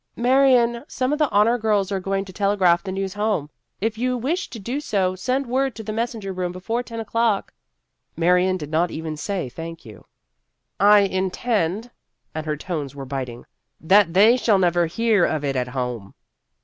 "Marion, 0.15 0.83
some 0.87 1.13
of 1.13 1.19
the' 1.19 1.29
honor 1.29 1.59
girls' 1.59 1.91
are 1.91 1.99
going 1.99 2.25
to 2.25 2.33
telegraph 2.33 2.81
the 2.81 2.91
news 2.91 3.13
home. 3.13 3.51
If 3.79 3.99
you 3.99 4.17
wish 4.17 4.49
to 4.49 4.57
do 4.57 4.79
so, 4.81 5.13
send 5.15 5.45
word 5.45 5.75
to 5.75 5.83
the 5.83 5.93
messenger 5.93 6.33
room 6.33 6.51
before 6.51 6.81
ten 6.81 6.99
o'clock." 6.99 7.53
Marion 8.17 8.57
did 8.57 8.71
not 8.71 8.89
even 8.89 9.15
say" 9.15 9.47
Thank 9.49 9.85
you."" 9.85 10.07
I 10.97 11.01
intend," 11.01 11.91
and 12.33 12.47
her 12.47 12.57
tones 12.57 12.95
were 12.95 13.05
biting," 13.05 13.45
that 13.91 14.15
they 14.15 14.37
shall 14.37 14.57
never 14.57 14.87
hear 14.87 15.23
of 15.23 15.43
it 15.45 15.55
at 15.55 15.67
home." 15.67 16.15